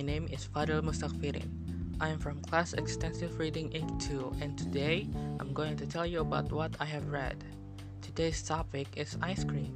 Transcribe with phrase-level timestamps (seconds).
[0.00, 1.50] name is Fadil Mustakfirin.
[2.00, 5.08] I am from class Extensive Reading A2 and today
[5.40, 7.42] I'm going to tell you about what I have read.
[8.00, 9.74] Today's topic is ice cream,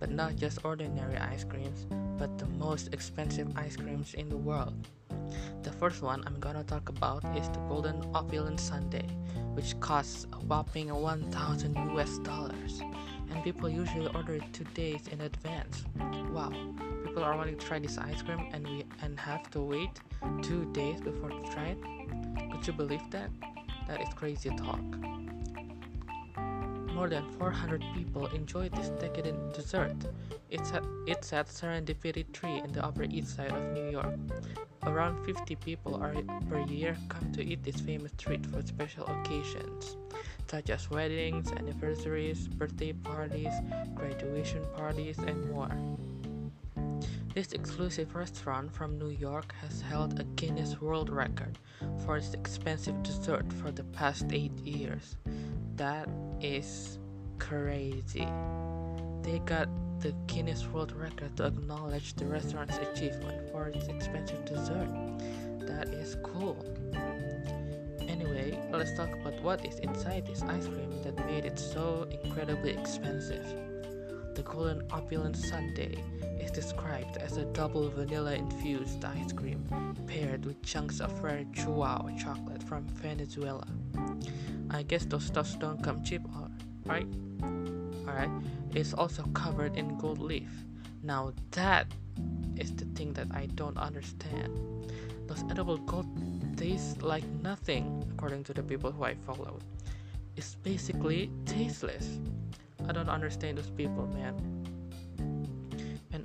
[0.00, 1.84] but not just ordinary ice creams,
[2.18, 4.88] but the most expensive ice creams in the world.
[5.62, 9.12] The first one I'm gonna talk about is the Golden Opulence Sundae,
[9.52, 12.80] which costs a whopping 1000 US dollars,
[13.30, 15.84] and people usually order it two days in advance.
[16.32, 16.52] Wow,
[17.16, 19.88] people are wanting to try this ice cream and we and have to wait
[20.42, 21.78] two days before to try it.
[22.52, 23.30] Could you believe that?
[23.88, 24.84] That is crazy talk.
[26.92, 29.96] More than 400 people enjoy this decadent dessert.
[30.50, 34.18] It's at, it's at Serendipity 3 in the Upper East Side of New York.
[34.82, 36.12] Around 50 people are,
[36.50, 39.96] per year come to eat this famous treat for special occasions,
[40.50, 43.54] such as weddings, anniversaries, birthday parties,
[43.94, 45.72] graduation parties, and more.
[47.36, 51.58] This exclusive restaurant from New York has held a Guinness World Record
[52.02, 55.18] for its expensive dessert for the past 8 years.
[55.76, 56.08] That
[56.40, 56.98] is
[57.38, 58.26] crazy.
[59.20, 59.68] They got
[60.00, 64.88] the Guinness World Record to acknowledge the restaurant's achievement for its expensive dessert.
[65.58, 66.56] That is cool.
[68.00, 72.70] Anyway, let's talk about what is inside this ice cream that made it so incredibly
[72.70, 73.44] expensive.
[74.36, 75.96] The Golden Opulence Sundae
[76.38, 79.66] is described as a double vanilla infused ice cream
[80.06, 83.66] paired with chunks of rare Chihuahua chocolate from Venezuela.
[84.68, 86.20] I guess those stuffs don't come cheap,
[86.84, 87.06] right?
[88.06, 88.28] Alright,
[88.74, 90.50] it's also covered in gold leaf.
[91.02, 91.86] Now, that
[92.56, 94.92] is the thing that I don't understand.
[95.28, 96.08] Those edible gold
[96.58, 99.60] taste like nothing, according to the people who I follow.
[100.36, 102.18] It's basically tasteless.
[102.88, 104.34] I don't understand those people, man.
[106.12, 106.24] And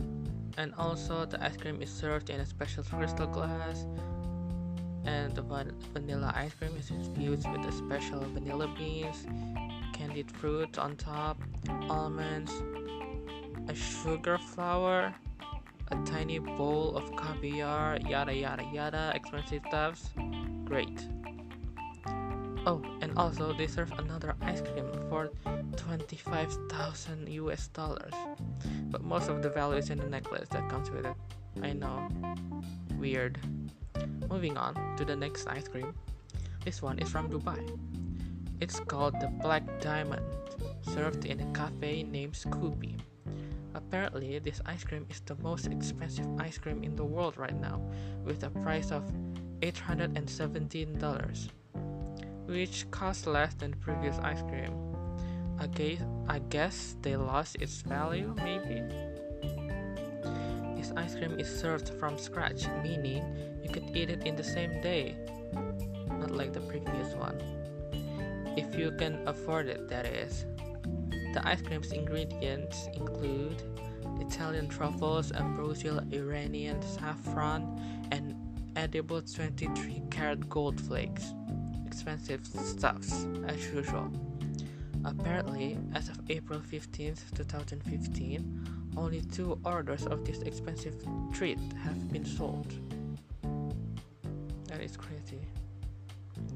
[0.58, 3.86] and also the ice cream is served in a special crystal glass.
[5.06, 9.26] And the van- vanilla ice cream is infused with a special vanilla beans
[9.94, 11.42] candied fruit on top
[11.90, 12.52] almonds
[13.68, 15.14] a sugar flower
[15.92, 20.10] a tiny bowl of caviar yada yada yada expensive stuffs.
[20.64, 21.08] Great.
[22.66, 25.30] Oh and also they serve another ice cream for
[25.78, 28.14] 25,000 US dollars.
[28.90, 31.16] But most of the value is in the necklace that comes with it.
[31.62, 32.08] I know.
[32.98, 33.40] Weird.
[34.30, 35.94] Moving on to the next ice cream.
[36.64, 37.60] This one is from Dubai.
[38.62, 40.26] It's called the Black Diamond,
[40.94, 43.00] served in a cafe named Scoopi.
[43.74, 47.82] Apparently, this ice cream is the most expensive ice cream in the world right now,
[48.24, 49.04] with a price of
[49.62, 51.50] $817,
[52.46, 54.91] which costs less than previous ice cream.
[55.62, 58.82] I guess, I guess they lost its value, maybe?
[60.76, 63.22] This ice cream is served from scratch, meaning
[63.64, 65.16] you could eat it in the same day,
[66.10, 67.38] not like the previous one.
[68.58, 70.48] If you can afford it, that is.
[71.36, 73.62] The ice cream's ingredients include
[74.20, 78.34] Italian truffles, ambrosial Iranian saffron, and
[78.76, 81.36] edible 23 karat gold flakes.
[81.86, 84.12] Expensive stuffs, as usual.
[85.04, 90.96] Apparently, as of April 15, 2015, only two orders of this expensive
[91.34, 92.74] treat have been sold.
[94.68, 95.42] That is crazy.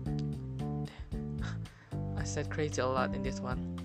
[2.17, 3.79] I said crazy a lot in this one.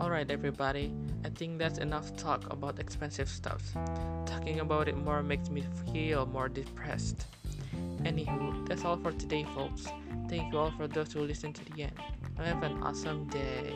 [0.00, 0.92] Alright, everybody,
[1.24, 3.62] I think that's enough talk about expensive stuff.
[4.24, 7.26] Talking about it more makes me feel more depressed.
[8.02, 9.86] Anywho, that's all for today, folks.
[10.30, 11.92] Thank you all for those who listen to the end.
[12.38, 13.74] Have an awesome day.